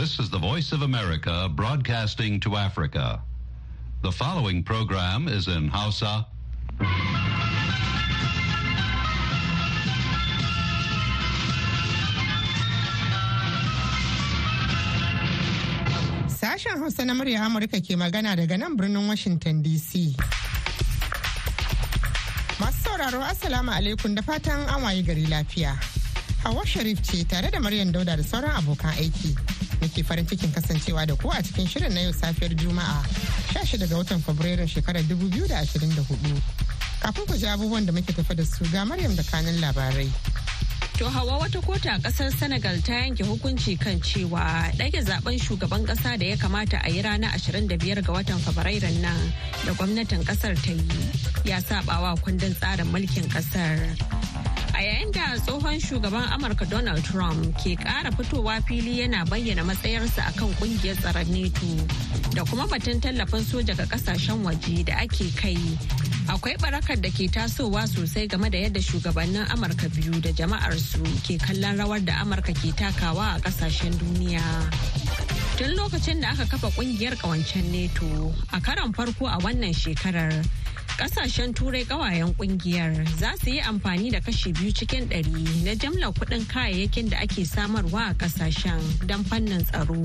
[0.00, 3.20] This is the Voice of America broadcasting to Africa.
[4.00, 6.24] The following program is in Hausa.
[16.32, 20.16] Sashen Hausa na murya Amurka ke magana daga nan birnin Washington DC.
[22.56, 25.76] Masu sauraro Assalamu alaikum da fatan an waye gari lafiya.
[26.42, 29.36] Hawa Sharif ce tare da Maryam Dauda da sauran abokan aiki.
[29.80, 33.02] Muke farin cikin kasancewa da ku a cikin shirin na yau safiyar Juma'a
[33.54, 36.40] 16 ga watan Fabrairun shekarar 2024.
[37.00, 40.10] Kafin ku ji abubuwan da muke tafi da su ga Maryam da kanin labarai.
[41.00, 45.86] To hawa wata kota a ƙasar Senegal ta yanke hukunci kan cewa ɗage zaɓen shugaban
[45.88, 49.32] ƙasa da ya kamata a yi ranar 25 ga watan Fabrairun nan
[49.64, 50.84] da gwamnatin ƙasar ta yi
[51.48, 54.19] ya sabawa kundin tsarin mulkin ƙasar.
[54.80, 60.24] A yayin da tsohon shugaban Amurka Donald Trump ke ƙara fitowa fili yana bayyana matsayarsa
[60.32, 61.68] akan ƙungiyar tsaron NATO
[62.32, 65.60] da kuma batun tallafin soja ga ƙasashen waje da ake kai.
[66.32, 71.36] Akwai barakar da ke tasowa sosai game da yadda shugabannin amurka biyu da jama'arsu ke
[71.36, 74.40] kallon rawar da amurka ke takawa a ƙasashen duniya.
[75.60, 80.32] Tun lokacin da aka kafa ƙungiyar kawancen neto a karon farko a wannan shekarar
[81.00, 86.12] ƙasashen turai kawayen ƙungiyar za su yi amfani da kashi biyu cikin ɗari na jamlar
[86.12, 89.96] kuɗin kayayyakin da ake samarwa a ƙasashen don fannin tsaro.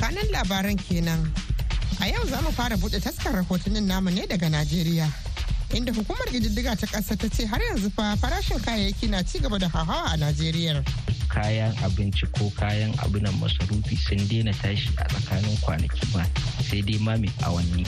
[0.00, 1.20] Kanan labaran kenan.
[2.00, 5.12] A yau za mu fara buɗe taskar rahotannin namu ne daga najeriya.
[5.74, 9.58] Inda hukumar gididdiga ta ƙasa ta ce har yanzu fa farashin kayayyaki na ci gaba
[9.58, 10.82] da hawa a Najeriya.
[11.28, 16.24] kayan abinci ko kayan abinan masarufi sun daina tashi a tsakanin kwanaki ba
[16.64, 17.84] sai dai ma mai awanni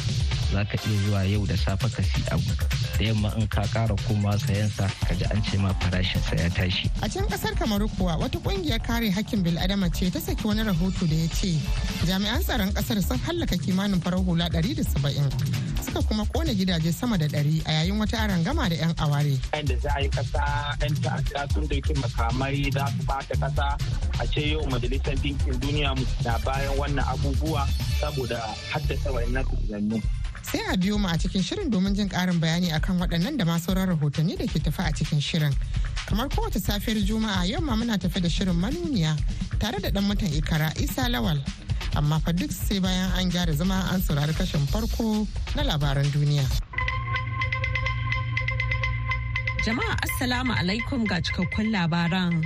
[0.52, 2.52] za ka iya zuwa yau da safe ka si abu
[3.00, 6.48] da yamma in ka kara koma sayansa ka ji an ce ma farashin sa ya
[6.52, 6.90] tashi.
[7.02, 11.08] A can ƙasar Kamaru kuwa wata ƙungiyar kare hakkin bil'adama ce ta saki wani rahoto
[11.08, 11.56] da ya ce
[12.04, 17.26] jami'an tsaron ƙasar sun hallaka kimanin farar hula 170 suka kuma ƙone gidaje sama da
[17.26, 19.38] 100 a yayin wata arangama da 'yan aware.
[19.64, 23.76] da za a yi kasa 'yan ta'adda sun ɗauki makamai za su bata kasa
[24.20, 27.66] a ce yau majalisar dinkin duniya na bayan wannan abubuwa
[28.00, 28.38] saboda
[28.72, 29.98] haddasa wayannan tunannu.
[30.42, 33.66] Sai a biyo mu a cikin shirin domin jin karin bayani akan waɗannan da masu
[33.72, 35.54] sauran rahotanni da ke tafi a cikin shirin.
[36.06, 39.16] Kamar kowace safiyar juma'a yau ma muna tafi da shirin manuniya
[39.58, 41.38] tare da dan mutan ikara isa lawal.
[41.96, 46.44] Amma fa duk sai bayan an gyara zama an saurari kashin farko na labaran duniya.
[49.64, 52.42] Jama'a assalamu alaikum ga cikakkun labaran.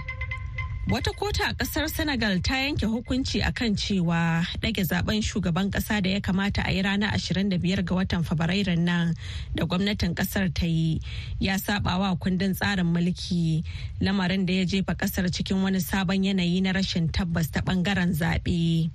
[0.91, 6.03] Wata kota a ƙasar Senegal ta yanke hukunci a kan cewa ɗage zaɓen shugaban ƙasa
[6.03, 9.15] da ya kamata a yi ranar 25 ga watan Fabrairun nan
[9.55, 11.01] da gwamnatin ƙasar ta yi
[11.41, 13.65] ya wa kundin tsarin mulki
[14.03, 18.91] lamarin da ya jefa ƙasar cikin wani sabon yanayi na rashin tabbas ta ɓangaren zaɓe.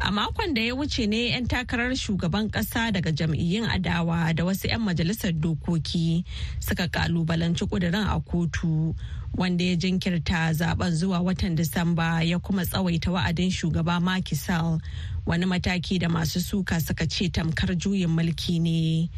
[0.00, 4.66] A makon da ya wuce ne 'yan takarar shugaban kasa daga jam'iyyun adawa da wasu
[4.68, 6.24] 'yan majalisar dokoki
[6.58, 8.92] suka kalubalanci kudirin a kotu
[9.36, 14.80] wanda ya jinkirta zaɓen zuwa watan Disamba ya kuma tsawaita wa'adin shugaba Macky Sall.
[15.26, 19.10] Wani mataki da masu suka suka ce tamkar juyin mulki ne.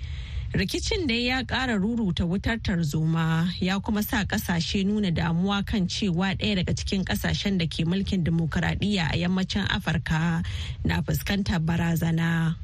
[0.52, 6.32] rikicin da ya kara ruruta wutar tarzoma ya kuma sa ƙasashe nuna damuwa kan cewa
[6.38, 10.42] ɗaya daga cikin ƙasashen da ke mulkin dimokuraɗiyya a yammacin afirka
[10.84, 12.56] na fuskantar barazana.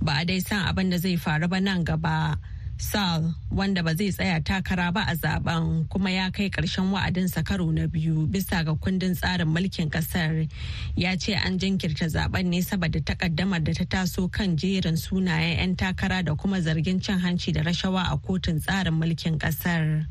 [0.00, 2.38] Ba a dai san abin da zai faru ba nan gaba.
[2.78, 7.70] Sal wanda ba zai tsaya takara ba a zaɓen kuma ya kai ƙarshen wa'adinsa karo
[7.70, 10.48] na biyu bisa ga kundin tsarin mulkin ƙasar
[10.96, 15.76] ya ce an jinkirta zaɓen ne saboda takaddamar da ta taso kan jerin sunayen 'yan
[15.76, 20.06] takara da kuma zargin cin hanci da rashawa a kotun tsarin mulkin ƙasar.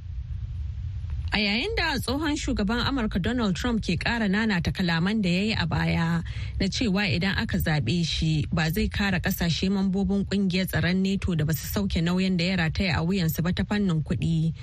[1.35, 5.53] A yayin da tsohon shugaban Amurka Donald Trump ke ƙara nanata kalaman da ya yi
[5.57, 6.21] a baya
[6.61, 11.43] na cewa idan aka zaɓe shi ba zai kara ƙasashe mambobin ƙungiyar tsaron neto da
[11.43, 14.53] ba su sauke nauyin da ya rataya a wuyansu ba ta fannin kuɗi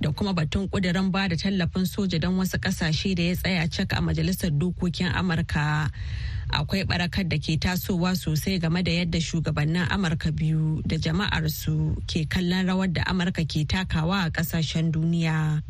[0.00, 3.92] da kuma batun ƙudurin ba da tallafin soja don wasu ƙasashe da ya tsaya cak
[3.92, 5.90] a majalisar dokokin Amurka.
[6.52, 12.28] Akwai barakar da ke tasowa sosai game da yadda shugabannin Amurka biyu da jama'arsu ke
[12.30, 15.60] kallon rawar da Amurka ke takawa a ƙasashen duniya.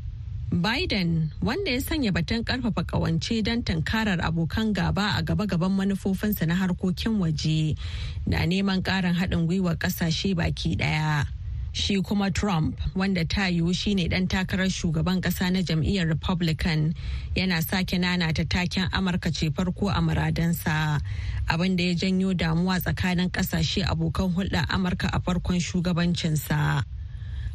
[0.50, 6.56] Biden wanda ya sanya batun ƙarfafa kawance don tankarar abokan gaba a gaba-gaban manufofinsa na
[6.56, 7.78] harkokin waje
[8.26, 11.24] na neman karin haɗin gwiwar ƙasashe baki ɗaya.
[11.72, 16.94] Shi kuma Trump wanda ta yiwu shine ɗan takarar shugaban ƙasa na jam'iyyar Republican
[17.36, 21.00] yana sake nana ta taken Amurka ce farko a muradansa
[21.48, 26.82] abin da ya janyo damuwa tsakanin ƙasashe abokan hulɗar Amurka a farkon shugabancinsa.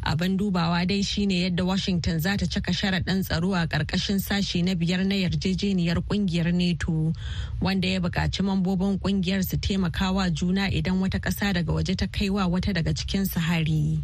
[0.06, 4.75] Abin dubawa dai shine yadda washington za ta cika sharaɗin tsaro a ƙarƙashin sashi na
[4.75, 7.13] biyar na yarjejeniyar ƙungiyar neto
[7.62, 12.48] wanda ya buƙaci mambobin ƙungiyar su taimakawa juna idan wata ƙasa daga waje ta kaiwa
[12.48, 14.04] wata daga cikin hari.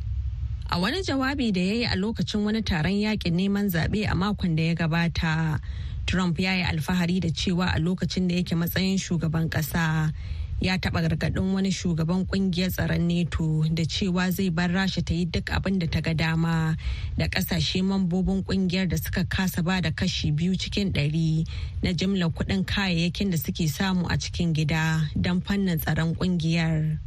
[0.69, 4.55] a wani jawabi da ya yi a lokacin wani taron yaƙin neman zaɓe a makon
[4.55, 5.59] da ya gabata
[6.05, 10.13] trump ya yi alfahari da cewa a lokacin da yake matsayin shugaban ƙasa
[10.61, 15.25] ya taɓa gargaɗin wani shugaban ƙungiyar tsaron neto da cewa zai bar rasha ta yi
[15.25, 16.77] duk abin da ta ga dama
[17.17, 21.47] da ƙasashe mambobin ƙungiyar da suka kasa ba da kashi biyu cikin ɗari
[21.81, 26.99] na jimlar kuɗin kayayyakin da suke samu a cikin gida don fannin tsaron ƙungiyar.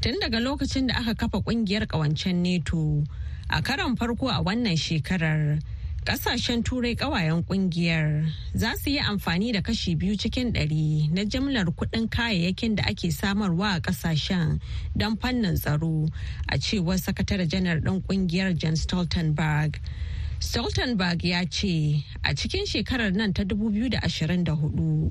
[0.00, 3.04] Tun daga lokacin da aka kafa ƙungiyar ƙawancen neto
[3.50, 5.60] a karon farko a wannan shekarar
[6.04, 11.66] Kasashen turai kawayen ƙungiyar za su yi amfani da kashi biyu cikin ɗari na jimlar
[11.70, 14.60] kuɗin kayayyakin da ake samarwa a ƙasashen
[14.96, 16.08] don fannin tsaro
[16.48, 19.78] a cewar sakatare janar ɗin ƙungiyar Jan Stoltenberg.
[20.40, 25.10] Stoltenberg ya ce a cikin shekarar nan ta 2024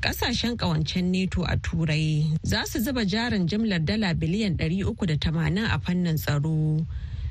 [0.00, 6.16] ƙasashen kawancen neto a turai za su zuba jarin jimlar dala biliyan 380 a fannin
[6.16, 6.86] tsaro.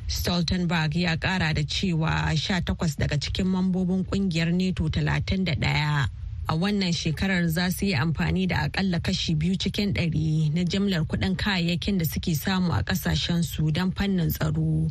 [0.10, 6.10] Stoltenberg ya kara da cewa 18 daga cikin mambobin ƙungiyar NATO 31
[6.48, 11.06] a wannan shekarar za su yi amfani da akalla kashi biyu cikin ɗari na jimlar
[11.06, 14.90] kuɗin kayayyakin da suke samu a ƙasashen su don fannin tsaro.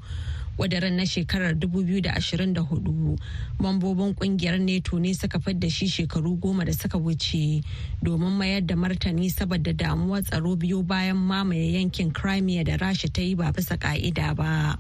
[0.59, 3.19] wadaran na shekarar 2024
[3.59, 7.62] mambobin ƙungiyar neto ne suka fidda shi shekaru goma da suka wuce
[8.03, 13.23] domin mayar da martani saboda damuwar tsaro biyu bayan mamaye yankin crimea da rasha ta
[13.23, 14.79] yi ba bisa ka'ida ba.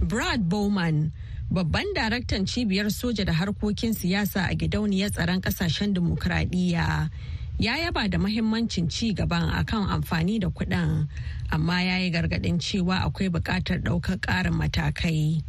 [0.00, 1.12] Brad Bowman,
[1.52, 7.10] babban daraktan cibiyar soja da harkokin siyasa a gidauniyar tsaron ƙasashen dimokuraɗiyya
[7.58, 11.08] ya yaba da mahimmancin ci gaban akan amfani da kuɗin
[11.52, 15.42] amma ya yi gargaɗin cewa akwai buƙatar ɗaukar ƙarin matakai.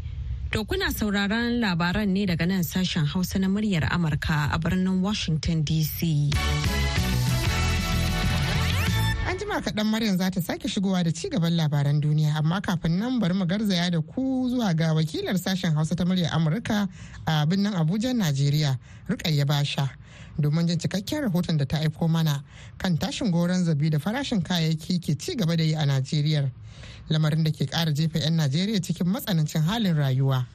[0.52, 5.64] To kuna sauraron labaran ne daga nan sashen Hausa na muryar Amurka a birnin Washington
[5.64, 6.28] DC.
[9.40, 13.20] Jima kaɗan Maryam za ta sake shigowa da ci gaban labaran duniya amma kafin nan
[13.20, 16.88] bari mu garzaya da ku zuwa ga wakilar sashen Hausa ta murya Amurka
[17.28, 18.78] a birnin Abuja, Najeriya,
[19.08, 19.90] Rukayya Basha.
[20.40, 22.44] Domin jin cikakken rahoton da ta aiko mana
[22.78, 26.52] kan tashin goron zabi da farashin kayayyaki ke ci gaba da yi a Najeriya.
[27.10, 30.46] Lamarin da ke ƙara jefa 'yan Najeriya cikin matsanancin halin rayuwa.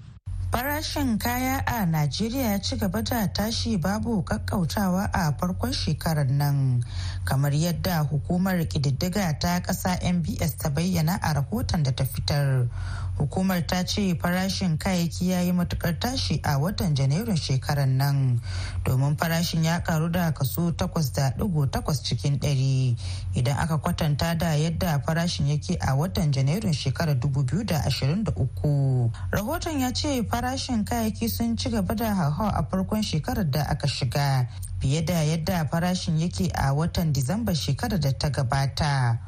[0.52, 6.84] Farashin kaya a Najeriya ya ci gaba da tashi babu kakkautawa a farkon shekarar nan,
[7.24, 12.68] kamar yadda hukumar ƙididdiga ta ƙasa MBS ta bayyana a rahoton da ta fitar.
[13.18, 18.40] Hukumar ta ce farashin kayayyaki ya yi matuƙar tashi a watan janairun shekarar nan
[18.84, 22.96] domin farashin ya karu da kaso 8.8 cikin 100
[23.34, 30.22] idan aka kwatanta da yadda farashin yake a watan janairun shekarar 2023 rahoton ya ce
[30.28, 34.46] farashin kayayyaki sun ci gaba da hauhawa a farkon shekarar da aka shiga
[34.80, 39.18] fiye da yadda farashin yake a watan disamba shekarar da ta gabata.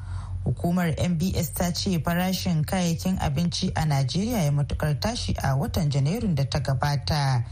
[0.49, 6.35] Hukumar mbs ta ce farashin kayayyakin abinci a najeriya ya matuƙar tashi a watan janairun
[6.35, 7.45] da ta gabata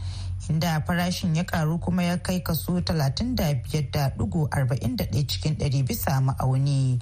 [0.49, 6.99] inda farashin ya karu kuma ya kai kaso 35.41 cikin 100 bisa ma'auni.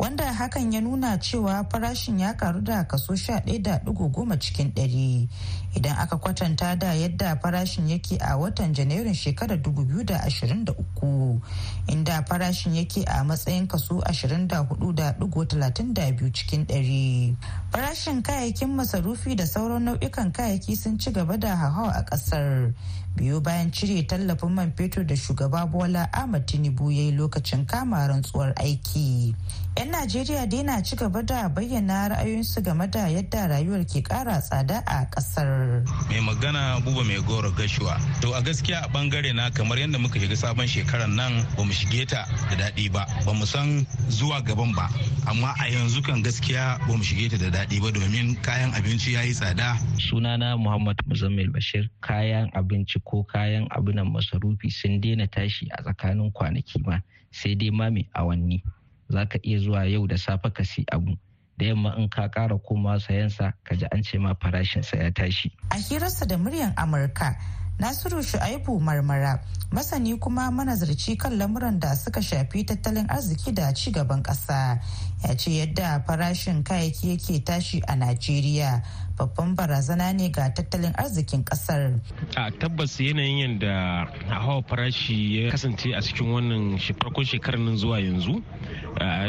[0.00, 5.28] Wanda hakan ya nuna cewa farashin ya karu da kaso 11.10 cikin ɗari
[5.76, 11.38] idan aka kwatanta da yadda farashin yake a watan janairun shekarar 2023
[11.86, 17.36] inda farashin yake a matsayin kaso 24.32 cikin ɗari.
[17.72, 22.72] farashin kayayyakin masarufi da sauran nau'ikan kayayyaki sun ci gaba da hauhawa a ƙasar
[23.16, 28.06] biyu bayan cire tallafin man fetur da shugaba bola ahmad tinubu ya yi lokacin kama
[28.08, 29.34] rantsuwar aiki.
[29.80, 34.36] 'yan najeriya dai na ci gaba da bayyana ra'ayoyinsu game da yadda rayuwar ke kara
[34.42, 37.96] tsada a ƙasar mai magana buba mai goro gashuwa.
[38.20, 41.72] To a gaskiya a ɓangare na kamar yadda muka shiga sabon shekarar nan ba mu
[41.72, 43.06] shige ta da daɗi ba.
[43.24, 44.84] Ba mu san zuwa gaban ba.
[45.26, 49.12] Amma a yanzu kan gaskiya ba mu shige ta da daɗi ba domin kayan abinci
[49.16, 49.80] ya yi tsada.
[49.96, 56.32] Sunana muhammad muzammil bashir kayan abinci ko kayan abunan masarufi sun daina tashi a tsakanin
[56.32, 58.62] kwanaki ma sai dai ma mai awanni
[59.08, 61.16] za ka iya zuwa yau da safe ka si abu
[61.60, 65.52] da yamma in ka kara koma sayansa ka ji an ce ma farashinsa ya tashi.
[65.70, 67.36] A hirarsa da muryar Amurka,
[67.78, 69.40] Nasiru Shu'aibu Marmara,
[69.72, 74.80] masani kuma manazarci kan lamuran da suka shafi tattalin arziki da ci gaban ƙasa,
[75.24, 78.82] ya ce yadda farashin kayayyaki yake tashi a Najeriya
[79.16, 82.00] babban barazana ne ga tattalin arzikin ƙasar.
[82.36, 88.00] A tabbas yanayin yadda hawa farashi ya kasance a cikin wannan farkon shekarar nan zuwa
[88.00, 88.42] yanzu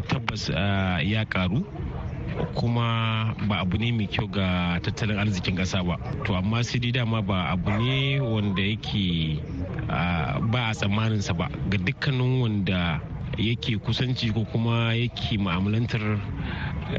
[0.08, 0.50] tabbas
[1.04, 1.64] ya karu
[2.56, 5.98] kuma ba abu ne mai kyau ga tattalin arzikin ƙasa ba.
[6.26, 9.40] To amma sai dai dama ba abu ne wanda yake
[10.52, 11.50] ba a tsammaninsa ba.
[11.70, 13.02] Ga dukkanin wanda
[13.38, 16.20] yake kusanci ko kuma yake ma'amalantar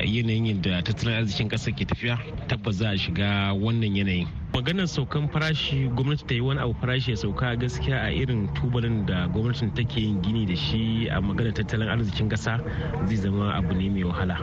[0.05, 2.19] yanayin yadda tattalin arzikin ƙasa ke tafiya
[2.49, 4.42] tabbas za a shiga wannan yanayin.
[4.53, 9.07] Maganar saukan farashi gwamnati ta yi wani abu farashi ya sauka gaskiya a irin tubalin
[9.07, 12.61] da gwamnatin take yin gini da shi a maganar tattalin arzikin kasa
[13.09, 14.37] zai zama abu ne mai wahala.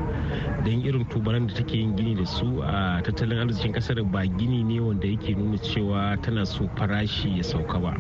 [0.66, 4.64] Don irin tubalan da take yin gini da su a tattalin arzikin ƙasar ba gini
[4.66, 7.94] ne wanda yake nuna cewa tana so farashi ya sauka ba.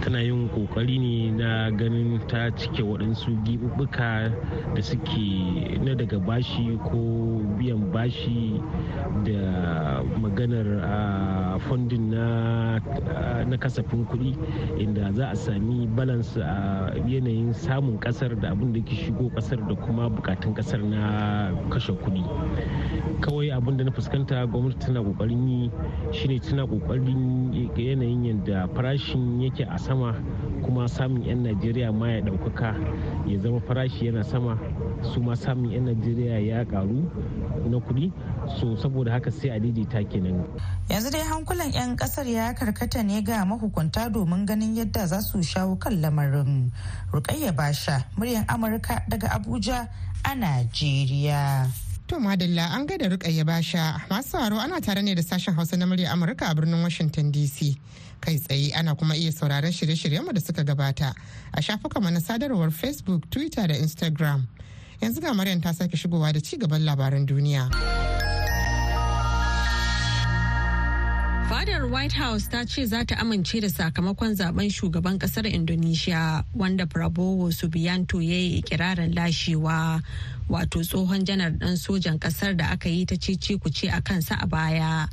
[0.00, 4.32] Tana yin ƙoƙari ne na ganin ta cike waɗansu giɓuɓɓuka
[4.74, 6.96] da suke na daga bashi ko
[7.60, 8.56] biyan bashi
[9.28, 11.33] da maganar
[11.68, 14.36] fundin na kasafin kuɗi
[14.78, 19.58] inda za a sami balance a yanayin samun ƙasar da abin da ke shigo ƙasar
[19.68, 22.24] da kuma bukatun ƙasar na kashe kuɗi.
[23.20, 25.70] Kawai abin da na fuskanta gwamnati tana ƙoƙarin yi
[26.12, 30.14] shine tana ƙoƙarin yanayin yadda farashin yake a sama
[30.64, 32.74] kuma samun 'yan najeriya ma ya ɗaukaka
[33.26, 34.58] ya zama farashi yana sama
[35.02, 37.04] su ma samun 'yan najeriya ya karu
[37.68, 38.12] na kuɗi.
[38.60, 40.44] So saboda haka sai a daidaita kenan.
[40.88, 45.42] Yanzu dai hankulan 'yan ƙasar ya karkata ne ga mahukunta domin ganin yadda za su
[45.42, 46.70] shawo kan lamarin
[47.12, 49.88] rukayya basha muryar amurka daga abuja
[50.24, 51.66] a najeriya
[52.08, 55.86] To Madalla an gaida rukayya basha masu sauraro ana tare ne da sashen Hausa na
[55.86, 57.76] murya Amurka a birnin Washington DC.
[58.20, 61.14] Kai tsaye ana kuma iya sauraron shirye-shiryenmu da suka gabata
[61.54, 64.46] a shafukanmu na sadarwar Facebook, Twitter da Instagram.
[65.00, 68.03] Yanzu ga Maryam ta sake shigowa da ci gaban labaran duniya.
[71.48, 76.86] Fadar White House ta ce za ta amince da sakamakon zaɓen shugaban ƙasar Indonesia wanda
[76.86, 80.00] Prabowo Subianto ya yi ikirarin lashewa
[80.48, 84.46] wato tsohon janar ɗan sojan ƙasar da aka yi ta cece kuce a kansa a
[84.46, 85.06] baya.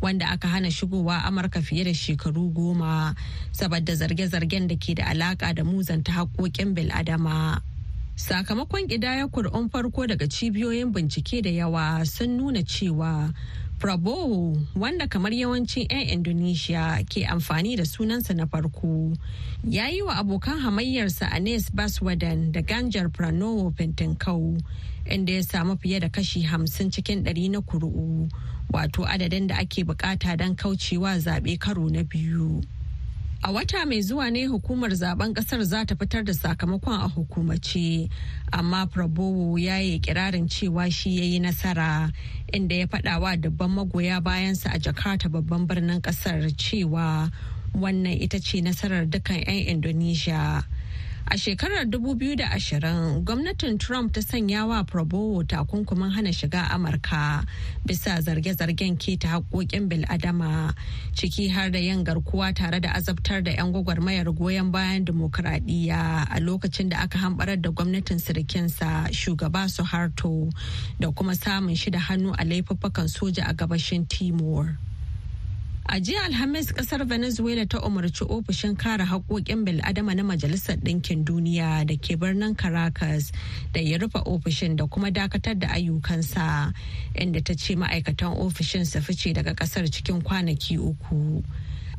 [0.00, 3.14] wanda aka hana shigowa amurka fiye da shekaru goma
[3.52, 7.62] saboda zarge-zargen da ke da alaka da muzanta haƙoƙin bil'adama.
[8.16, 13.32] sakamakon ƙidayar kur'un farko daga cibiyoyin bincike da yawa sun nuna cewa
[13.78, 19.12] Prabowo wanda kamar yawancin 'yan Indonesia ke amfani da sunansa na farko
[19.68, 24.56] ya yi wa abokan hamayyarsa Anes Baswedan da Ganjar Pranowo Fintinkau
[25.04, 28.28] inda ya samu fiye da kashi hamsin cikin ɗari na kuru'u
[28.72, 32.64] wato adadin da ake buƙata don kaucewa zaɓe karo na biyu.
[33.46, 38.10] A wata mai zuwa ne hukumar zaɓen ƙasar za ta fitar da sakamakon a hukumace,
[38.52, 42.10] amma Prabowo ya yi kirarin cewa shi ya yi nasara
[42.52, 47.30] inda ya faɗawa dubban magoya bayansa a Jakarta babban birnin ƙasar cewa
[47.72, 50.66] wannan ita ce nasarar dukan 'yan Indonesia.
[51.28, 57.44] A shekarar 2020 gwamnatin Trump ta sanya wa Prabowo takunkumin hana shiga Amurka
[57.84, 60.72] bisa zarge-zargen keta haƙoƙin bil'adama
[61.14, 66.38] ciki har da yin garkuwa tare da azabtar da 'yan gwagwarmayar goyon bayan dimokuraɗiyya a
[66.40, 70.48] lokacin da aka hambarar da gwamnatin sirikinsa shugaba Suharto
[71.00, 74.78] da kuma samun shi da hannu a laifuffukan soja a gabashin Timor.
[75.88, 81.86] A jiya Alhamis ƙasar Venezuela ta umarci ofishin kare haƙoƙin bil'adama na Majalisar Ɗinkin Duniya
[81.86, 83.30] da ke birnin Caracas
[83.72, 86.74] da ya rufe ofishin da kuma dakatar da ayyukansa
[87.14, 91.44] inda ta ce ma'aikatan ofishin su fice daga ƙasar cikin kwanaki uku.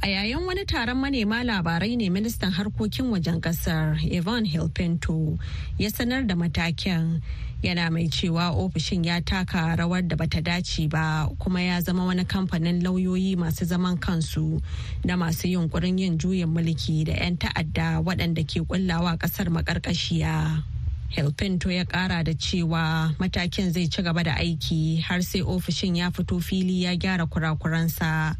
[0.03, 5.39] A yayin wani taron manema labarai ne ministan harkokin wajen ƙasar Ivan Hilpinto
[5.79, 7.21] ya sanar da matakin
[7.63, 12.23] yana mai cewa ofishin ya taka rawar da bata dace ba kuma ya zama wani
[12.25, 14.61] kamfanin lauyoyi masu zaman kansu
[15.05, 20.63] da masu yunkurin yin juyin mulki da 'yan ta'adda waɗanda ke kullawa ƙasar maƙarƙashiya.
[21.09, 26.11] Helpinto ya kara da cewa matakin zai ci gaba da aiki har sai ofishin ya
[26.11, 28.35] fito fili ya gyara kurakuransa.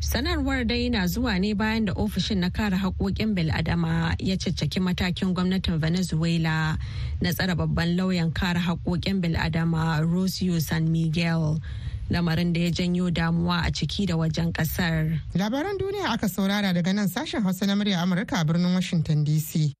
[0.00, 5.34] Sanarwar dai na zuwa ne bayan da ofishin na kare haƙoƙin bil'adama ya caccaki matakin
[5.34, 6.78] gwamnatin Venezuela
[7.20, 11.60] na tsara babban lauyan kare haƙoƙin bil'adama Rosio San Miguel.
[12.10, 15.20] lamarin da ya janyo damuwa a ciki da wajen ƙasar.
[15.34, 19.74] Labaran duniya aka saurara daga nan sashen Hausa na murya Amurka a birnin Washington DC.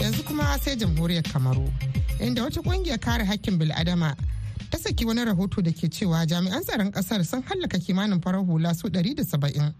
[0.00, 1.95] Yanzu kuma sai jamhuriyar Kamaru.
[2.20, 4.16] Inda wata ƙungiyar kare hakkin bil'adama
[4.70, 8.74] ta saki wani rahoto da ke cewa jami'an tsaron ƙasar sun hallaka kimanin farar hula
[8.74, 9.72] su 170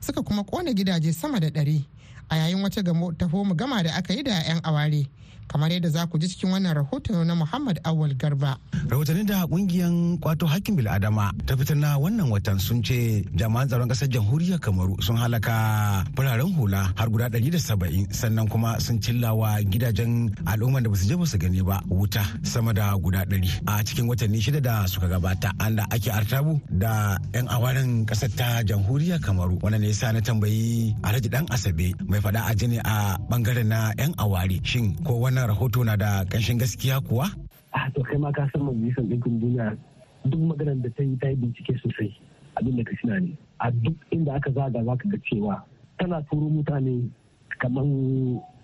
[0.00, 1.82] suka kuma kona gidaje sama da 100
[2.30, 2.82] a yayin wata
[3.18, 5.06] taho gama da aka yi da 'yan aware.
[5.48, 8.56] Kamar yadda za ku ji cikin wannan rahoton na Muhammad Awal Garba.
[8.88, 13.88] Rahotanni da kungiyan kwato hakkin bil'adama ta fitar na wannan watan sun ce jami'an tsaron
[13.88, 19.00] ƙasar jamhuriyar Kamaru sun halaka fararen hula har guda ɗari da saba'in sannan kuma sun
[19.00, 23.24] cillawa gidajen al'umman da ba su je ba su gani ba wuta sama da guda
[23.28, 23.50] ɗari.
[23.68, 28.30] A cikin watanni shida da suka gabata an da ake artabu da 'yan awaren ƙasar
[28.36, 29.60] ta jamhuriyar Kamaru.
[29.60, 33.90] Wannan ne yasa na tambayi Alhaji Dan Asabe mai faɗa a jini a ɓangaren na
[33.98, 37.26] 'yan aware shin ko wannan rahoto na da ƙanshin gaskiya kuwa?
[37.74, 39.76] A to kai ma ka san majalisar ɗinkin duniya
[40.24, 42.14] duk maganar da ta yi ta yi bincike sosai
[42.54, 43.34] abin da ka shina ne.
[43.58, 45.62] A duk inda aka zaga za ka ga cewa
[45.98, 47.10] tana turo mutane
[47.58, 47.84] kamar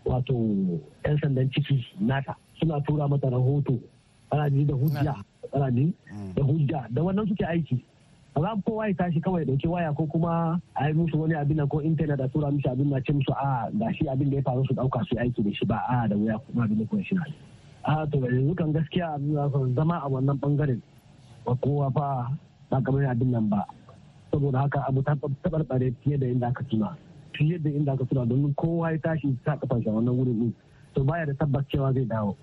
[0.06, 0.34] wato
[1.04, 2.36] 'yan sandan ciki nata.
[2.60, 3.80] Suna tura mata rahoto.
[4.30, 5.14] Ana ji da hujja.
[5.52, 5.90] Ana ji
[6.38, 6.86] da hujja.
[6.94, 7.82] Da wannan suke aiki.
[8.42, 11.80] Za kowa ya tashi kawai ɗauke waya ko kuma a yi musu wani abin ko
[11.82, 14.64] intanet a tura musu abin na ce musu a ga shi abin da ya faru
[14.66, 17.16] su ɗauka su aiki da shi ba a da wuya kuma abin da kuma shi
[17.84, 20.80] a to yanzu kan gaskiya abin da zama a wannan ɓangaren
[21.44, 22.30] ba kowa fa
[22.70, 23.64] ba kamar abin nan ba.
[24.30, 26.96] Saboda haka abu ta tabarbare fiye da inda aka tuna
[27.34, 30.54] fiye da inda aka tuna domin kowa ya tashi sa kafan shi wannan wurin din
[30.94, 32.36] to baya da tabbas cewa zai dawo.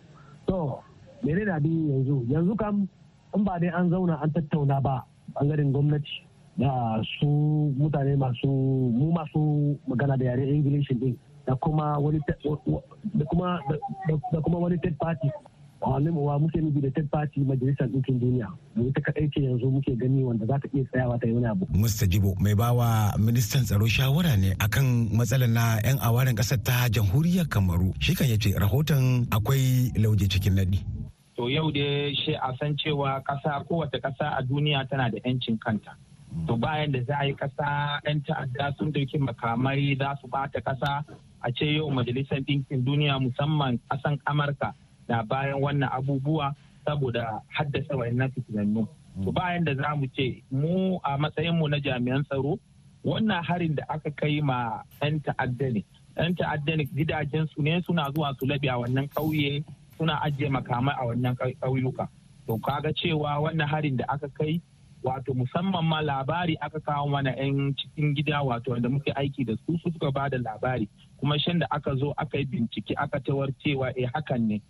[0.47, 0.83] To
[1.23, 2.25] menene abin yanzu?
[2.27, 2.89] Yanzu kam
[3.35, 5.03] in ba dai an zauna an tattauna ba
[5.35, 7.27] ɓangaren gwamnati da su
[7.77, 8.47] mutane masu
[8.97, 12.19] mu masu magana da yare ingilishi din da kuma wani
[13.13, 13.59] da kuma
[14.33, 15.29] da kuma wani third party
[15.81, 19.95] wa muke nufi da third party majalisar ɗinkin duniya da ita kaɗai ce yanzu muke
[19.95, 21.65] gani wanda za ta iya tsayawa ta yi wani abu.
[21.73, 22.07] Mr.
[22.09, 27.45] Jibo mai bawa ministan tsaro shawara ne akan matsalar na 'yan awarin ƙasar ta jamhuriyar
[27.47, 30.81] Kamaru shi kan ya ce rahoton akwai lauje cikin naɗi.
[31.37, 35.57] To yau da shi a san cewa ƙasa kowace ƙasa a duniya tana da 'yancin
[35.59, 35.93] kanta.
[36.47, 40.59] To bayan da za a yi ƙasa 'yan ta'adda sun ɗauki makamai za su bata
[40.61, 41.05] ƙasa.
[41.43, 44.73] A ce yau majalisar ɗinkin duniya musamman ƙasan amurka
[45.07, 48.87] na bayan wannan abubuwa saboda haddasa wayannan fitinannu.
[49.23, 52.57] To bayan da za mu ce mu a matsayinmu na jami'an tsaro
[53.05, 55.85] wannan harin da aka kai ma 'yan ta'adda ne.
[56.17, 59.63] 'yan ta'adda ne gidajensu ne suna zuwa su labe a wannan ƙauye.
[59.97, 62.07] Suna ajiye makamai a wannan ƙauyuka.
[62.47, 64.61] To kaga cewa wannan harin da aka kai
[65.03, 69.53] wato musamman ma labari aka kawo mana 'yan cikin gida wato wanda muke aiki da
[69.65, 70.87] su su suka ba da labari.
[71.19, 74.61] Kuma shan da aka zo aka yi bincike aka tawar cewa eh hakan ne.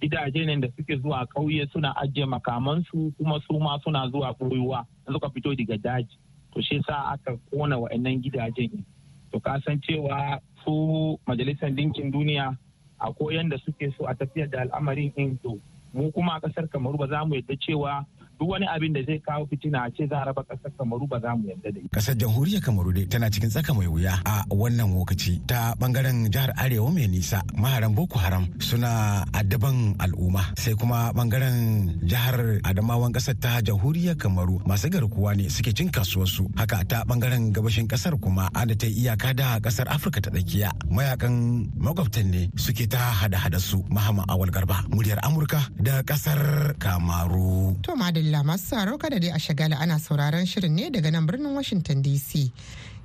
[0.00, 4.84] Gidaje ne da suke zuwa ƙauye suna ajiye makamansu kuma su ma suna zuwa ɓoyuwa
[5.12, 6.16] suka fito daga daji.
[6.54, 8.84] To shi sa aka kona wa'annan gidajen.
[9.32, 12.56] To ka san cewa su majalisar dinkin duniya
[13.00, 15.58] a koyan da suke so a tafiyar da al'amarin in to
[15.94, 18.06] mu kuma a ƙasar kamaru ba za mu yadda cewa
[18.38, 21.18] duk wani abin da zai kawo fitina a ce za a raba ƙasar kamaru ba
[21.18, 24.94] za mu yarda da ƙasar jamhuriyar kamaru dai tana cikin tsaka mai wuya a wannan
[24.94, 27.42] lokaci ta ɓangaren jihar arewa mai nisa.
[27.58, 34.62] Maharan boko haram suna addaban al'umma sai kuma ɓangaren jihar adamawan ƙasar ta jamhuriyar kamaru.
[34.66, 36.46] Masu garkuwa ne suke cin kasuwarsu.
[36.54, 40.70] Haka ta ɓangaren gabashin ƙasar kuma an da ta iyaka da ƙasar afirka ta tsakiya.
[40.86, 47.74] Mayakan makwabtan ne suke ta hada-hada su mahama awal garba muryar amurka da ƙasar kamaru.
[47.82, 48.27] To madalla.
[48.44, 52.50] Masu saro kada dai a shagala ana sauraron shirin ne daga nan birnin Washington DC.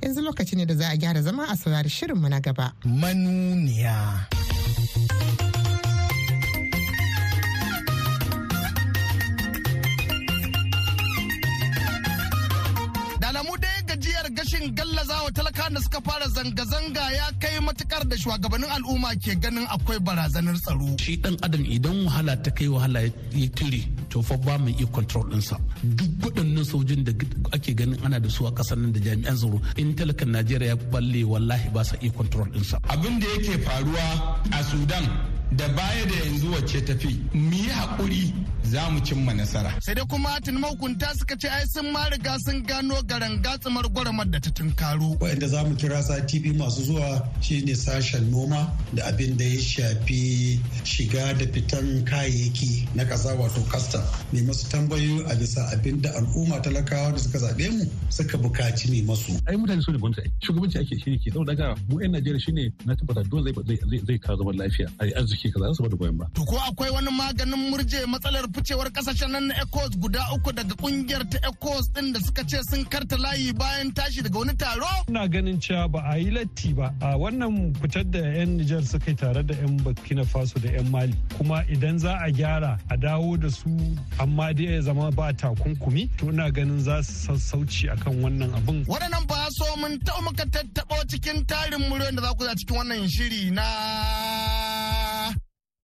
[0.01, 2.73] Yanzu lokaci ne da za a gyara zama a saurari shirinmu na gaba.
[2.85, 4.27] Manuniya.
[14.53, 19.65] gashin gallazawa talaka da suka fara zanga-zanga ya kai matuƙar da shugabannin al'umma ke ganin
[19.67, 20.95] akwai barazanar tsaro.
[20.99, 23.01] Shi dan adam idan wahala ta kai wahala
[23.33, 25.57] ya tire to fa ba mu iya control ɗinsa.
[25.83, 27.11] Duk waɗannan sojin da
[27.53, 30.75] ake ganin ana da su a ƙasar nan da jami'an tsaro in talakan Najeriya ya
[30.75, 32.77] balle wallahi ba sa iya control ɗinsa.
[32.89, 34.05] Abin da yake faruwa
[34.51, 39.71] a Sudan da baya da yanzu wacce tafi mu yi haƙuri za mu cimma nasara.
[39.81, 43.83] Sai dai kuma tun mahukunta suka ce ai sun ma riga sun gano garan gatsumar
[43.93, 45.17] gwaramar da ta tunkaro.
[45.19, 49.59] Wa'inda za mu kira sati biyu masu zuwa shine sashen noma da abin da ya
[49.59, 53.99] shafi shiga da fitan kayayyaki na ƙasa wato kasta.
[54.31, 58.89] Ne masu tambayoyi a bisa abin da al'umma talakawa da suka zaɓe mu suka buƙaci
[58.89, 59.37] ne masu.
[59.47, 62.39] Ai mutane su ne gwamnati shugabanci ake shi ne ke saboda ga mu 'yan Najeriya
[62.39, 63.51] shine na tabbata dole
[64.07, 66.25] zai kawo zaman lafiya a arziki ake kaza za su ba da goyon ba.
[66.33, 70.75] To ko akwai wani maganin murje matsalar ficewar ƙasashen nan na ECOWAS guda uku daga
[70.75, 74.87] ƙungiyar ta ECOWAS din da suka ce sun karta layi bayan tashi daga wani taro?
[75.09, 79.09] Ina ganin cewa ba a yi latti ba a wannan fitar da 'yan Nijar suka
[79.11, 82.97] yi tare da 'yan Burkina Faso da 'yan Mali kuma idan za a gyara a
[82.97, 83.69] dawo da su
[84.19, 88.85] amma dai ya zama ba takunkumi to ina ganin za su sassauci akan wannan abin.
[88.87, 92.77] Waɗannan ba so mun taɓa muka tattaɓo cikin tarin muryoyin da za ku za cikin
[92.77, 93.63] wannan shiri na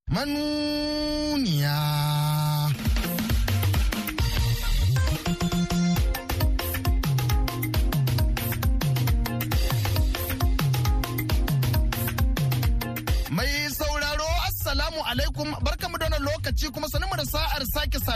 [0.08, 1.76] manuniya.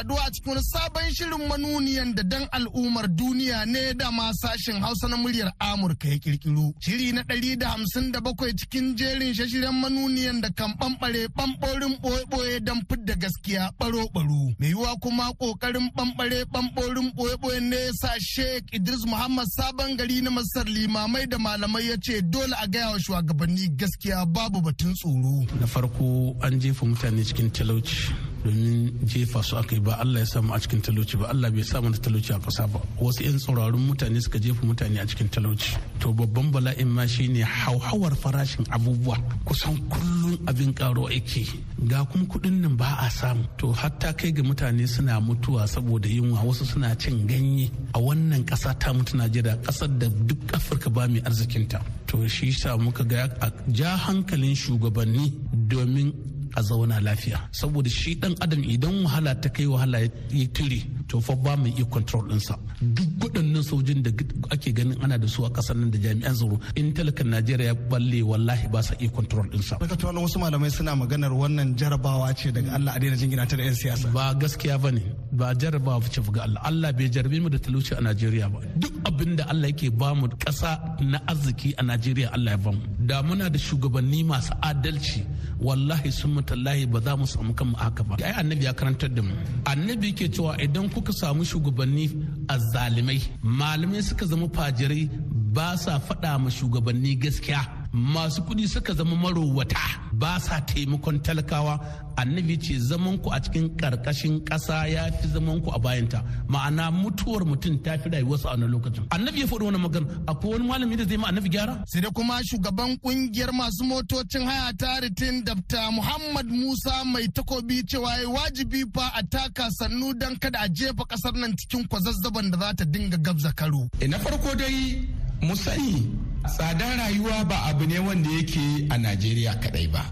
[0.03, 5.09] Saduwa a cikin sabon shirin manuniyan da dan al'ummar duniya ne da ma sashen Hausa
[5.09, 6.73] na muryar Amurka ya kirkiro.
[6.81, 11.95] Shiri na ɗari da hamsin da bakwai cikin jerin shashiren manuniyan da kan ɓamɓare ɓamɓorin
[12.03, 14.55] ɓoye-ɓoye don fidda gaskiya ɓaro-ɓaro.
[14.59, 20.31] Mai yiwuwa kuma ƙoƙarin ɓamɓare ɓamɓorin ɓoye-ɓoye ne sa Sheikh Idris Muhammad Sabon gari na
[20.31, 25.47] Masar limamai da malamai ya ce dole a gaya wa shugabanni gaskiya babu batun tsoro.
[25.61, 28.11] Na farko an jefa mutane cikin talauci
[28.45, 31.61] domin jefa su aka yi ba Allah ya samu a cikin talauci ba Allah bai
[31.62, 32.81] samu talauci a ƙasa ba.
[32.96, 35.76] Wasu 'yan tsauraran mutane suka jefa mutane a cikin talauci.
[36.00, 39.20] To babban bala'in ma shine hauhawar farashin abubuwa.
[39.44, 41.44] Kusan kullum abin karo yake.
[41.87, 43.44] Ga kuma kuɗin nan ba a samu.
[43.59, 46.40] To hatta kai ga mutane suna mutuwa saboda yunwa.
[46.40, 47.68] Wasu suna cin ganye.
[47.94, 51.85] A wannan ƙasa ta mutu Najeriya ƙasar da duk Afirka ba mai arzikinta.
[52.09, 53.28] To shi sa muka ga
[53.68, 55.28] ja hankalin shugabanni
[55.68, 57.38] domin a zauna lafiya.
[57.53, 60.81] Saboda shi dan adam idan wahala ta kai wahala ya tire
[61.12, 62.55] to fa ba mai iya control ɗinsa.
[62.96, 64.11] Duk waɗannan sojin da
[64.55, 67.75] ake ganin ana da su a ƙasar nan da jami'an tsaro in talakan najeriya ya
[67.90, 69.77] balle wallahi ba sa iya control ɗinsa.
[69.79, 73.57] daga tuwa wasu malamai suna maganar wannan jarabawa ce daga allah a daina jingina ta
[73.57, 74.09] da 'yan siyasa.
[74.16, 76.61] ba gaskiya ba ne ba jarabawa ce ga allah.
[76.64, 78.59] Allah bai jarabe mu da talauci a najeriya ba.
[78.81, 80.70] Duk abin da allah yake ba mu ƙasa
[81.05, 82.81] na arziki a najeriya allah ya ba mu.
[83.05, 85.20] Da muna da shugabanni masu adalci
[85.61, 88.14] wallahi sun mutallahi ba za mu samu kanmu haka ba.
[88.25, 89.35] Ai annabi ya karantar da mu.
[89.70, 92.07] Annabi ke cewa idan kuka samu shugabanni
[92.55, 93.21] azzalimai?
[93.43, 95.11] Malamai suka zama fajirai
[95.55, 97.82] ba sa faɗa ma shugabanni gaskiya.
[97.92, 99.76] Masu kuɗi suka zama marowata
[100.12, 101.78] ba sa taimakon talakawa.
[102.16, 106.22] Annabi ce zaman ku a cikin ƙarƙashin ƙasa ya fi zaman ku a bayanta.
[106.46, 109.09] Ma'ana mutuwar mutum ta fi rayuwarsa a wannan lokacin.
[109.09, 110.07] Annabi ya faɗi wani magana.
[110.26, 111.83] Akwai wani malami da zai ma annabi gyara?
[111.88, 117.83] Sai da kuma shugaban ƙungiyar masu motocin haya ta ritin dabta muhammad musa mai takobi
[117.83, 122.50] cewa ya wajibi fa a taka sannu don kada a jefa ƙasar nan cikin kwazazzaban
[122.50, 123.88] da za ta dinga gabza karo.
[124.07, 125.09] Na farko dai
[125.40, 130.02] mu sani tsadar rayuwa ba abu ne wanda yake a najeriya kadai ba.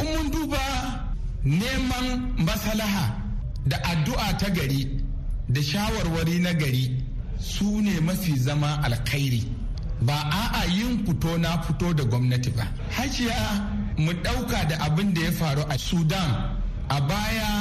[0.00, 0.58] In mun duba
[1.44, 3.14] neman masalaha
[3.66, 5.02] da addu'a ta gari
[5.48, 7.02] da shawarwari na gari
[7.38, 9.42] su ne mafi zama alkhairi.
[10.02, 12.64] Ba a'a yin fito na fito da gwamnati ba.
[12.96, 13.38] Hajiya
[13.98, 16.56] mu ɗauka da abin da ya faru a sudan
[16.88, 17.52] a baya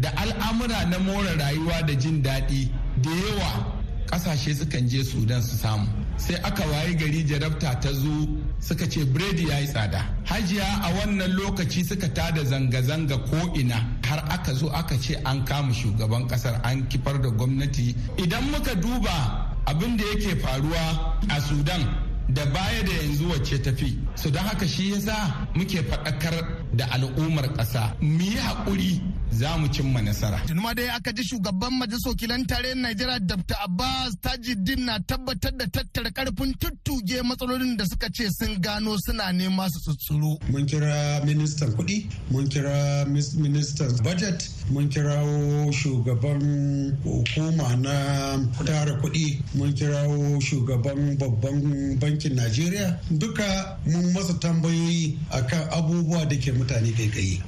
[0.00, 2.70] da al'amura na more rayuwa da jin daɗi
[3.02, 3.75] da yawa.
[4.06, 5.86] Ƙasashe sukan je sudan su samu.
[6.16, 8.26] Sai aka wayi gari jarabta ta zo
[8.60, 10.00] suka ce biredi ya yi tsada.
[10.24, 15.44] Hajiya a wannan lokaci suka tada zanga-zanga ko ina har aka zo aka ce an
[15.44, 17.94] kama shugaban ƙasar an kifar da gwamnati.
[18.16, 21.82] Idan muka duba abin da yake faruwa a sudan
[22.28, 23.98] da baya da yanzu wacce tafi.
[24.14, 27.94] Su don haka shi yasa muke faɗakar da al'ummar ƙasa.
[28.00, 30.38] Mu yi haƙuri za mu cimma nasara.
[30.46, 33.56] Tunuma dai aka ji shugaban majalisar wakilan tarayyar Najeriya Dr.
[33.64, 39.32] Abbas Tajuddin na tabbatar da tattara ƙarfin tuttuge matsalolin da suka ce sun gano suna
[39.32, 40.38] nema su tsutsuro.
[40.50, 49.42] Mun kira ministan kuɗi, mun kira ministan budget, mun kirawo shugaban hukuma na tara kuɗi,
[49.54, 52.98] mun kirawo shugaban babban bankin Najeriya.
[53.10, 57.42] Duka mun masa tambayoyi akan abubuwa da ke mutane kai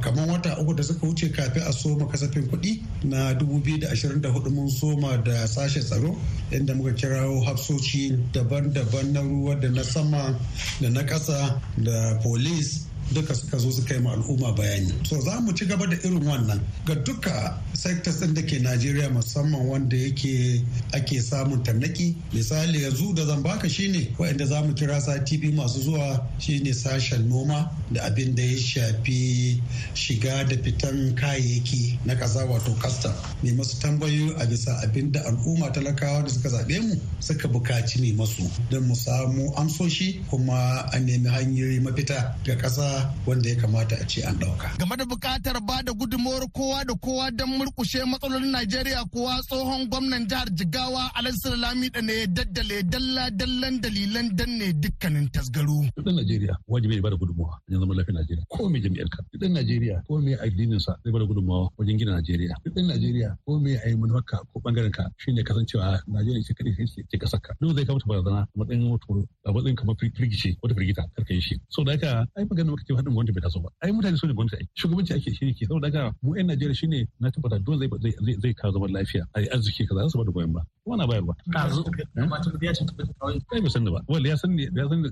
[0.00, 5.16] kamar wata uku da suka wuce kafin a soma kasafin kuɗi na 2024 mun soma
[5.24, 6.16] da sashen tsaro
[6.50, 10.38] inda muka kirawo hafsoci daban-daban na ruwa da na sama
[10.80, 14.92] da na ƙasa da police duka suka zo suka yi ma al'umma bayani.
[15.06, 16.60] So za mu ci gaba da irin wannan.
[16.86, 20.62] Ga duka sectors ɗin da ke najeriya musamman wanda yake
[20.94, 22.14] ake samun tarnaki.
[22.32, 26.72] Misali yanzu da zan baka shine waɗanda za mu kira sati biyu masu zuwa shine
[26.74, 29.60] sashen noma da abin da ya shafi
[29.94, 33.12] shiga da fitan kayayyaki na ƙasa wato custom.
[33.42, 38.00] Ne masu tambayoyi a bisa abin da al'umma talakawa da suka zaɓe mu suka buƙaci
[38.00, 43.56] ne masu don mu samu amsoshi kuma a nemi hanyoyi mafita ga ƙasa wanda ya
[43.56, 44.76] kamata a ce an ɗauka.
[44.78, 49.88] Game da buƙatar ba da gudunmawar kowa da kowa don murƙushe matsalolin Najeriya kowa tsohon
[49.88, 55.86] gwamnan jihar Jigawa Alhassan Lamida ne ya daddale dalla dallan dalilan danne dukkanin tasgaro.
[55.96, 59.22] Ɗan Najeriya wajibi ya ba da gudunmawa wajen zaman lafiyar Najeriya ko mai jami'ar ka.
[59.38, 62.54] Ɗan Najeriya ko mai addinin sa zai ba da gudunmawa wajen gina Najeriya.
[62.64, 67.16] Ɗan Najeriya ko mai ayi manufarka ko ɓangaren ka shine kasancewa Najeriya ce kadai ce
[67.18, 67.54] ƙasar ka.
[67.60, 71.34] Duk zai kamata barazana a matsayin wato a matsayin kamar firgice wata firgita kar ka
[71.34, 71.60] yi shi.
[71.68, 73.68] So da haka ai magana maka ce haɗin gwamnati bai taso ba.
[73.82, 74.66] Ai mutane su ne gwamnati ai.
[74.74, 78.54] Shugabanci ake shi ke saboda haka mu 'yan Najeriya shine na tabbata dole zai zai
[78.54, 79.26] kawo zaman lafiya.
[79.34, 80.62] Ai arziki kaza za su ba da goyon ba.
[80.96, 81.34] Na bayarwa.
[81.52, 81.84] Kazo.
[82.28, 83.40] Mata ya ce tabbata kawai.
[83.50, 84.00] Kai bai ba.
[84.08, 85.02] Wanda ya san ya san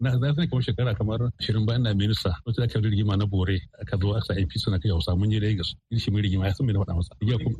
[0.00, 3.26] na ya san kamar shekara kamar ashirin bayan na minista wata aka yi rigima na
[3.26, 6.52] bore aka zo aka MP suna kai Hausa mun je Lagos shi mai rigima ya
[6.54, 7.14] san me na faɗa masa.
[7.20, 7.56] Ya kuma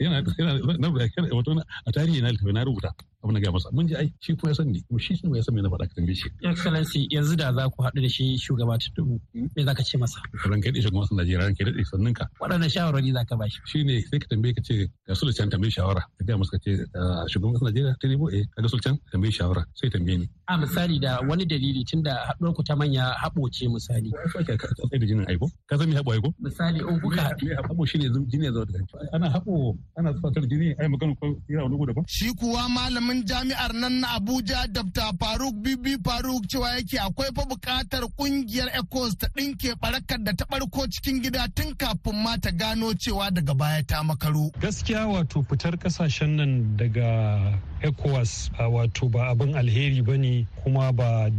[0.00, 0.88] yana yana na
[1.36, 1.52] wato
[1.86, 2.90] a tarihi na littafi na rubuta
[3.24, 5.42] abu na ga masa mun je ai shi kuma ya san ni shi shi ya
[5.42, 6.28] san me na faɗa ka tambaye shi.
[6.42, 10.20] Excellency yanzu da za ku haɗu da shi shugaba Tinubu me za ka ce masa?
[10.46, 12.24] Ran kai da shugaban ƙasar Najeriya ran kai da sannan ka.
[12.40, 13.58] Waɗanne shawarwari za ka ba shi?
[13.66, 16.36] Shi ne sai ka tambaye ka ce ga su da can tambaye shawara ka ga
[16.38, 16.70] masa ka ce
[17.28, 20.28] shugaban ƙasar Najeriya Tinubu eh ka ga su can tambaye shawara sai tambaye ni.
[20.48, 24.10] A misali da wani dalili tun da haɗuwar ku ta manya haɓo ce misali.
[24.10, 24.42] Ka
[24.90, 26.32] da jinin aiko ka san me haɓo aiko?
[26.42, 27.54] Misali in kuka haɗu.
[27.68, 28.78] Haɓo shi ne jini ya zama da
[29.12, 32.04] ana haɓo ana fatar jini ai magana ko yana wani daban.
[32.08, 35.12] Shi kuwa malamin jami'ar nan na Abuja Dr.
[35.20, 40.44] Faruk Bibi Faruk cewa yake akwai fa buƙatar ƙungiyar ECOWAS ta ɗinke barakar da ta
[40.44, 44.50] ɓarko cikin gida tun kafin ma ta gano cewa daga baya ta makaro.
[44.60, 51.30] Gaskiya wato fitar ƙasashen nan daga ECOWAS wato ba abin alheri ba ne kuma ba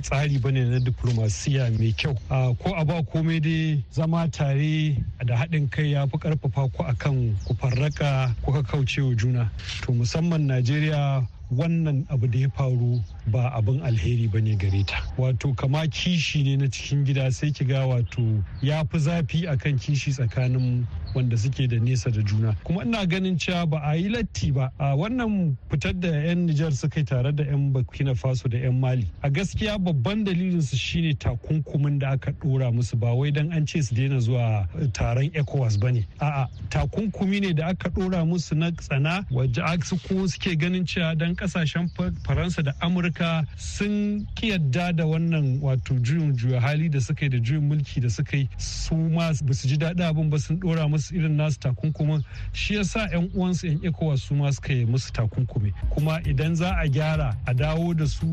[0.00, 2.14] tsari ba ne na diplomasiya mai kyau.
[2.58, 7.36] Ko a ba komai dai zama tare da haɗin kai ya fi ƙarfafa ku akan
[7.44, 9.50] ku farraka kuka kaucewa juna.
[9.82, 15.04] To musamman Najeriya wannan abu da ya faru ba abin alheri ba ne gare ta
[15.18, 19.78] wato kama kishi ne na cikin gida sai ki ga wato ya fi zafi akan
[19.78, 22.56] kishi tsakanin wanda suke da nesa da juna.
[22.64, 24.70] Kuma ina ganin cewa ba a yi latti ba.
[24.78, 28.80] A wannan fitar da 'yan nijar suka yi tare da 'yan burkina faso da 'yan
[28.80, 29.06] mali.
[29.22, 32.96] A gaskiya babban dalilin su shine takunkumin da aka dora musu.
[32.96, 36.06] Ba wai dan an ce su daina zuwa taron ecowas ba ne.
[36.20, 39.60] A'a takunkumi ne da aka dora musu na tsana waje
[40.08, 41.88] ko suke ganin cewa dan ƙasashen
[42.24, 47.38] faransa da amurka sun kiyarda da wannan wato juyin juya hali da suka yi da
[47.38, 48.48] juyin mulki da suka yi.
[48.58, 52.74] Su ma ba su ji daɗi abin ba sun dora musu irin nasu takunkumin shi
[52.74, 56.86] yasa yan uwansu yan ecowas su ma suka yi musu takunkumi kuma idan za a
[56.88, 58.26] gyara a dawo da su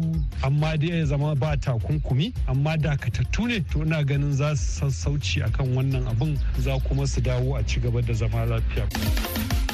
[0.43, 5.41] amma dai ya zama ba takunkumi amma dakatattu ne to ina ganin za su sassauci
[5.43, 9.68] akan wannan abin za kuma su dawo a ci gaba da zama lafiya.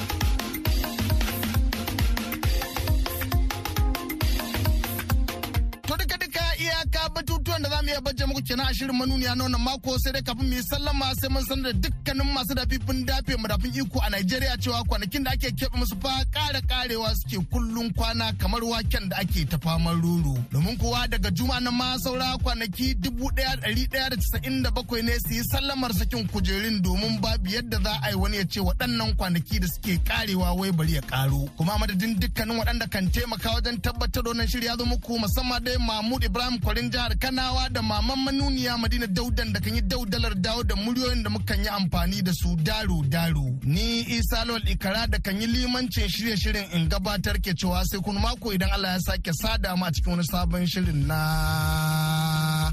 [7.96, 10.64] Iya bajje muku kenan a shirin manuniya na wannan mako sai dai kafin mu yi
[10.70, 15.24] sallama sai mun sanar da dukkanin masu dafifin dafe madafin iko a Najeriya cewa kwanakin
[15.24, 19.58] da ake keɓe musu fa ƙara ƙarewa suke kullun kwana kamar waken da ake ta
[19.58, 20.36] faman ruru.
[20.52, 24.72] Domin kuwa daga juma na ma saura kwanaki dubu ɗaya ɗari ɗaya da casa'in da
[24.72, 28.44] bakwai ne su yi sallamar sakin kujerun domin babu yadda za a yi wani ya
[28.44, 31.48] ce waɗannan kwanaki da suke ƙarewa wai bari ya ƙaro.
[31.56, 35.78] Kuma madadin dukkanin waɗanda kan taimaka wajen tabbatar da wannan shirya zo muku musamman dai
[35.80, 40.64] Mahmud Ibrahim Kwarin jihar Kanawa da maman manuniya Madina Daudan da kan yi daudalar dawo
[40.64, 43.46] da muryoyin da mukan yi amfani da su daro daro.
[43.64, 48.16] Ni Isa Lawal Ikara da kan yi limancin shirye-shirin in gabatar ke cewa sai kun
[48.22, 52.72] mako idan Allah ya sake sada mu a cikin wani sabon shirin na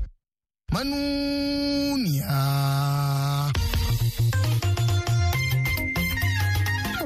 [0.72, 2.40] manuniya.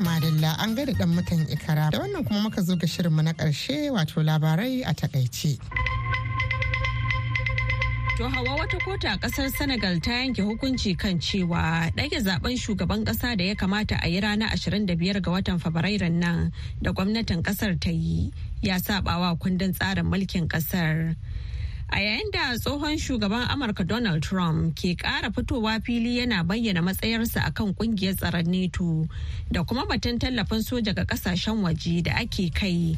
[0.07, 3.91] Madalla an gaida dan mutan ikara da wannan kuma muka zo ga shirinmu na ƙarshe
[3.91, 5.59] wato labarai a taƙaice.
[8.17, 13.05] To hawa wata kota a ƙasar Senegal ta yanke hukunci kan cewa ɗage zaɓen shugaban
[13.05, 17.79] ƙasa da ya kamata a yi ranar 25 ga watan Fabrairun nan da gwamnatin ƙasar
[17.79, 21.15] ta yi ya sabawa kundin tsarin mulkin ƙasar.
[21.89, 27.47] A yayin da tsohon shugaban Amurka Donald Trump ke ƙara fitowa fili yana bayyana matsayarsa
[27.47, 29.07] akan ƙungiyar tsaron NATO
[29.53, 32.97] da kuma batun tallafin soja ga ƙasashen waje da ake kai.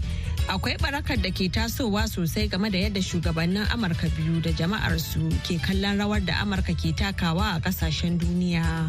[0.48, 5.60] Akwai barakar da ke tasowa sosai game da yadda shugabannin Amurka biyu da jama'arsu ke
[5.60, 8.88] kallon rawar da Amurka ke takawa a ƙasashen duniya.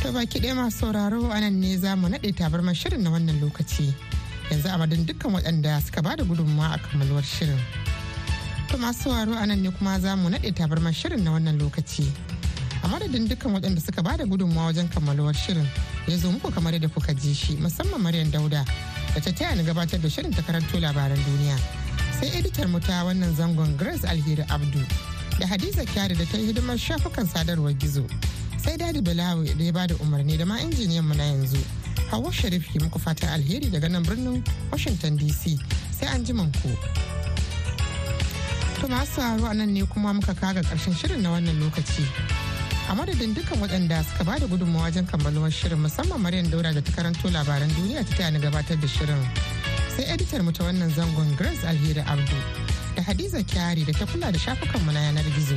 [0.00, 3.40] To baki ɗaya masu sauraro a nan ne za mu naɗe tabarmar shirin na wannan
[3.44, 3.92] lokaci.
[4.48, 7.60] Yanzu a madadin dukkan waɗanda suka ba da gudunmawa a kammaluwar shirin.
[8.70, 12.06] To masu waro a nan ne kuma za mu naɗe tabarmar shirin na wannan lokaci.
[12.82, 15.66] A madadin dukkan waɗanda suka ba da gudunmawa wajen kammaluwar shirin
[16.08, 18.64] ya zo muku kamar yadda kuka ji shi musamman Maryam Dauda
[19.14, 21.56] da ta taya ni gabatar da shirin ta karanto labaran duniya.
[22.20, 24.80] Sai editar mu ta wannan zangon Grace Alheri Abdu
[25.38, 28.04] da hadiza kyari da ta yi hidimar shafukan sadarwar gizo
[28.64, 31.58] sai daɗi balawi da ya ba da umarni da ma injiniyan mu na yanzu
[32.10, 35.58] hawa sharif ke muku fatan alheri daga nan birnin washington dc
[35.92, 36.70] sai an ji ku.
[38.80, 42.04] To masu a nan ne kuma muka kaga ƙarshen shirin na wannan lokaci.
[42.88, 46.80] A madadin dukkan waɗanda suka ba da gudunmawa wajen kammaluwar shirin musamman maryam daura da
[46.82, 49.22] ta karanto labaran duniya ta taya gabatar da shirin.
[49.96, 52.36] Sai editar mu ta wannan zangon grace alheri abdu
[52.96, 55.56] da hadiza kyari da ta kula da shafukan mu na yanar gizo.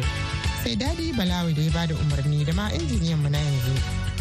[0.64, 3.76] Sai daɗi balawi da ya ba da umarni da ma injiniyan mu na yanzu.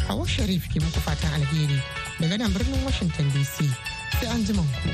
[0.08, 1.78] Hawa sharif ke muku fatan alheri
[2.18, 3.62] daga nan birnin washington dc
[4.18, 4.90] sai an ku.